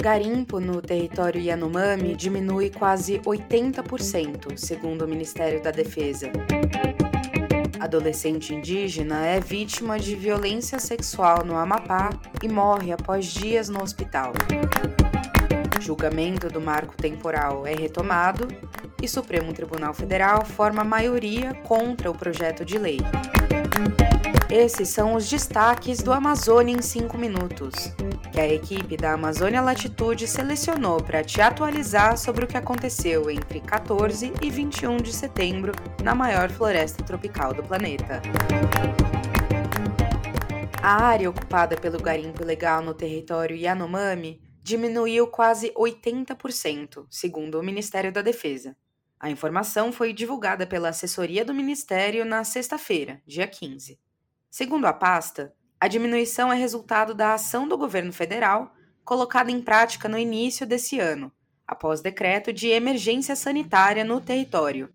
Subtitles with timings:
[0.00, 6.32] Garimpo no território Yanomami diminui quase 80%, segundo o Ministério da Defesa.
[7.78, 12.08] Adolescente indígena é vítima de violência sexual no Amapá
[12.42, 14.32] e morre após dias no hospital.
[15.78, 18.48] Julgamento do marco temporal é retomado
[19.02, 23.00] e Supremo Tribunal Federal forma maioria contra o projeto de lei.
[24.48, 27.94] Esses são os destaques do Amazônia em 5 minutos,
[28.32, 33.60] que a equipe da Amazônia Latitude selecionou para te atualizar sobre o que aconteceu entre
[33.60, 35.72] 14 e 21 de setembro
[36.02, 38.22] na maior floresta tropical do planeta.
[40.82, 48.12] A área ocupada pelo garimpo ilegal no território Yanomami diminuiu quase 80%, segundo o Ministério
[48.12, 48.76] da Defesa.
[49.18, 53.98] A informação foi divulgada pela assessoria do Ministério na sexta-feira, dia 15.
[54.50, 60.08] Segundo a pasta, a diminuição é resultado da ação do governo federal colocada em prática
[60.10, 61.32] no início desse ano,
[61.66, 64.92] após decreto de emergência sanitária no território.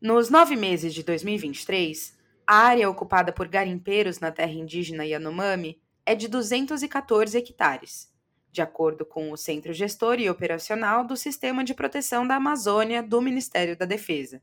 [0.00, 6.16] Nos nove meses de 2023, a área ocupada por garimpeiros na terra indígena Yanomami é
[6.16, 8.12] de 214 hectares,
[8.50, 13.22] de acordo com o Centro Gestor e Operacional do Sistema de Proteção da Amazônia do
[13.22, 14.42] Ministério da Defesa.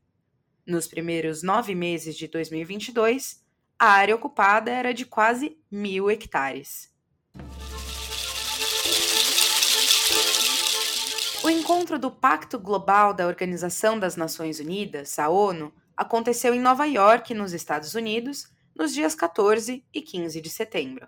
[0.66, 3.41] Nos primeiros nove meses de 2022,
[3.82, 6.94] a área ocupada era de quase mil hectares.
[11.44, 16.86] O encontro do Pacto Global da Organização das Nações Unidas, a ONU, aconteceu em Nova
[16.86, 21.08] York, nos Estados Unidos, nos dias 14 e 15 de setembro.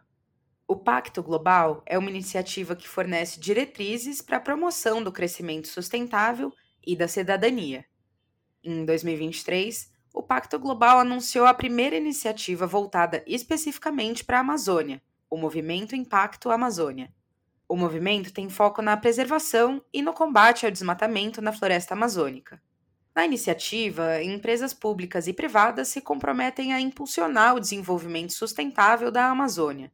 [0.68, 6.52] O Pacto Global é uma iniciativa que fornece diretrizes para a promoção do crescimento sustentável
[6.84, 7.86] e da cidadania.
[8.64, 15.36] Em 2023, o Pacto Global anunciou a primeira iniciativa voltada especificamente para a Amazônia, o
[15.36, 17.12] Movimento Impacto Amazônia.
[17.68, 22.62] O movimento tem foco na preservação e no combate ao desmatamento na floresta amazônica.
[23.16, 29.92] Na iniciativa, empresas públicas e privadas se comprometem a impulsionar o desenvolvimento sustentável da Amazônia.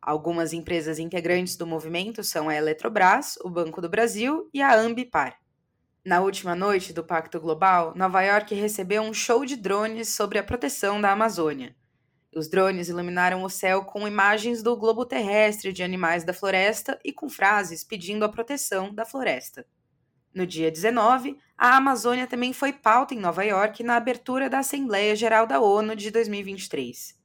[0.00, 5.38] Algumas empresas integrantes do movimento são a Eletrobras, o Banco do Brasil e a Ambipar.
[6.08, 10.42] Na última noite do Pacto Global, Nova York recebeu um show de drones sobre a
[10.42, 11.76] proteção da Amazônia.
[12.34, 17.12] Os drones iluminaram o céu com imagens do globo terrestre de animais da floresta e
[17.12, 19.66] com frases pedindo a proteção da floresta.
[20.32, 25.14] No dia 19, a Amazônia também foi pauta em Nova York na abertura da Assembleia
[25.14, 27.20] Geral da ONU de 2023.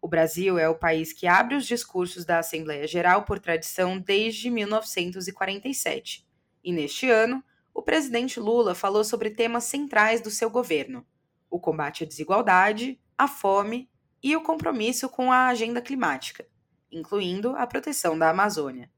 [0.00, 4.48] O Brasil é o país que abre os discursos da Assembleia Geral por tradição desde
[4.50, 6.24] 1947.
[6.62, 7.42] E neste ano,
[7.80, 11.02] o presidente Lula falou sobre temas centrais do seu governo:
[11.50, 13.88] o combate à desigualdade, a fome
[14.22, 16.46] e o compromisso com a agenda climática,
[16.92, 18.90] incluindo a proteção da Amazônia.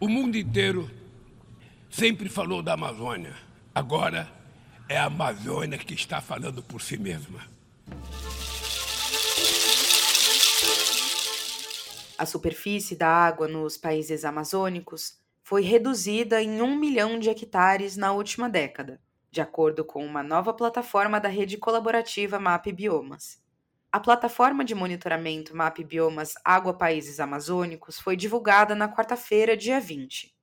[0.00, 0.90] O mundo inteiro
[1.88, 3.36] sempre falou da Amazônia.
[3.72, 4.28] Agora
[4.88, 7.48] é a Amazônia que está falando por si mesma.
[12.18, 15.21] A superfície da água nos países amazônicos
[15.52, 18.98] foi reduzida em um milhão de hectares na última década,
[19.30, 23.38] de acordo com uma nova plataforma da rede colaborativa MAP Biomas.
[23.92, 30.34] A plataforma de monitoramento MAP Biomas Água Países Amazônicos foi divulgada na quarta-feira, dia 20.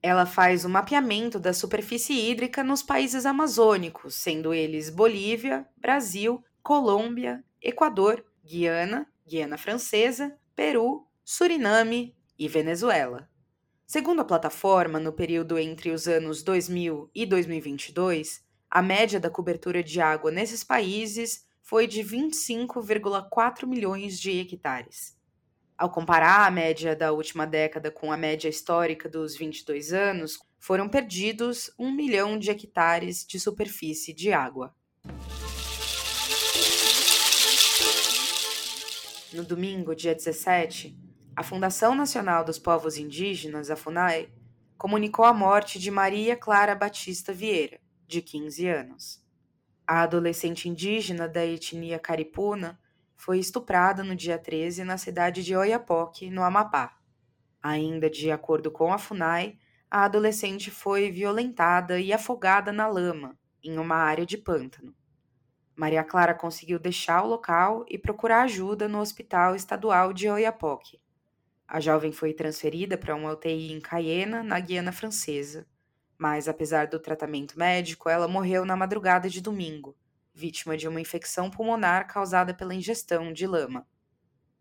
[0.00, 7.42] Ela faz o mapeamento da superfície hídrica nos países amazônicos, sendo eles Bolívia, Brasil, Colômbia,
[7.60, 13.31] Equador, Guiana, Guiana Francesa, Peru, Suriname e Venezuela.
[13.92, 19.82] Segundo a plataforma, no período entre os anos 2000 e 2022, a média da cobertura
[19.82, 25.14] de água nesses países foi de 25,4 milhões de hectares.
[25.76, 30.88] Ao comparar a média da última década com a média histórica dos 22 anos, foram
[30.88, 34.74] perdidos 1 milhão de hectares de superfície de água.
[39.34, 41.01] No domingo, dia 17,
[41.34, 44.30] a Fundação Nacional dos Povos Indígenas, a FUNAI,
[44.76, 49.24] comunicou a morte de Maria Clara Batista Vieira, de 15 anos.
[49.86, 52.78] A adolescente indígena da etnia caripuna
[53.16, 56.98] foi estuprada no dia 13 na cidade de Oiapoque, no Amapá.
[57.62, 59.58] Ainda de acordo com a FUNAI,
[59.90, 64.94] a adolescente foi violentada e afogada na lama, em uma área de pântano.
[65.74, 71.01] Maria Clara conseguiu deixar o local e procurar ajuda no Hospital Estadual de Oiapoque.
[71.72, 75.66] A jovem foi transferida para uma UTI em Cayena, na Guiana Francesa,
[76.18, 79.96] mas apesar do tratamento médico, ela morreu na madrugada de domingo,
[80.34, 83.88] vítima de uma infecção pulmonar causada pela ingestão de lama.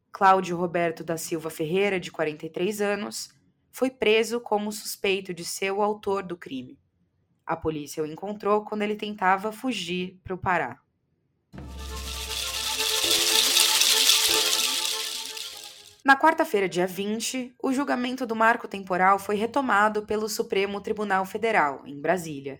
[0.09, 3.37] Cláudio Roberto da Silva Ferreira, de 43 anos,
[3.69, 6.79] foi preso como suspeito de ser o autor do crime.
[7.45, 10.79] A polícia o encontrou quando ele tentava fugir para o Pará.
[16.03, 21.83] Na quarta-feira, dia 20, o julgamento do marco temporal foi retomado pelo Supremo Tribunal Federal,
[21.85, 22.59] em Brasília.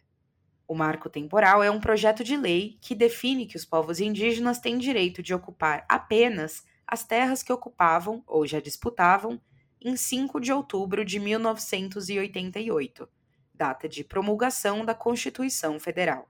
[0.68, 4.78] O marco temporal é um projeto de lei que define que os povos indígenas têm
[4.78, 9.42] direito de ocupar apenas as terras que ocupavam ou já disputavam
[9.82, 13.10] em 5 de outubro de 1988,
[13.56, 16.30] data de promulgação da Constituição Federal.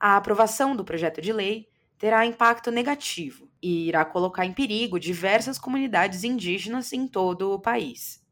[0.00, 1.68] A aprovação do projeto de lei
[1.98, 8.24] terá impacto negativo e irá colocar em perigo diversas comunidades indígenas em todo o país.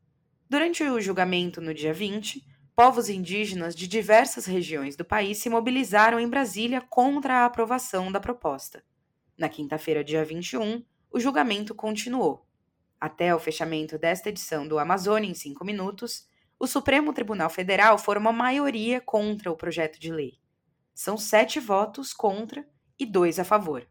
[0.48, 2.46] Durante o julgamento no dia 20,
[2.76, 8.20] povos indígenas de diversas regiões do país se mobilizaram em Brasília contra a aprovação da
[8.20, 8.84] proposta.
[9.36, 12.46] Na quinta-feira, dia 21, o julgamento continuou.
[13.00, 16.26] Até o fechamento desta edição do Amazônia em cinco minutos,
[16.58, 20.38] o Supremo Tribunal Federal formou maioria contra o projeto de lei.
[20.94, 22.64] São sete votos contra
[22.98, 23.86] e dois a favor.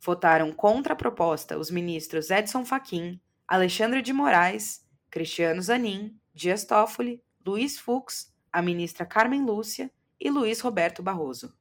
[0.00, 7.22] Votaram contra a proposta os ministros Edson Fachin, Alexandre de Moraes, Cristiano Zanin, Dias Toffoli,
[7.44, 9.90] Luiz Fux, a ministra Carmen Lúcia
[10.20, 11.54] e Luiz Roberto Barroso.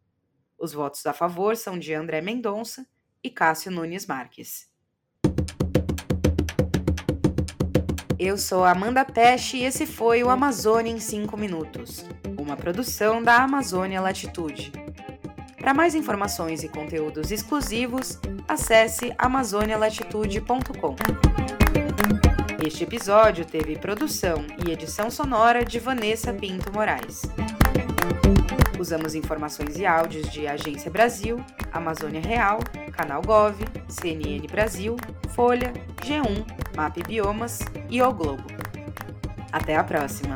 [0.58, 2.88] Os votos a favor são de André Mendonça
[3.24, 4.70] e Cássio Nunes Marques.
[8.20, 12.04] Eu sou Amanda Peste e esse foi o Amazônia em 5 Minutos,
[12.40, 14.72] uma produção da Amazônia Latitude.
[15.68, 18.18] Para mais informações e conteúdos exclusivos,
[18.48, 20.96] acesse amazonialatitude.com.
[22.66, 27.24] Este episódio teve produção e edição sonora de Vanessa Pinto Moraes.
[28.80, 31.44] Usamos informações e áudios de Agência Brasil,
[31.74, 32.60] Amazônia Real,
[32.94, 33.58] Canal Gov,
[33.90, 34.96] CNN Brasil,
[35.36, 36.46] Folha, G1,
[36.78, 37.60] Map Biomas
[37.90, 38.46] e O Globo.
[39.52, 40.36] Até a próxima!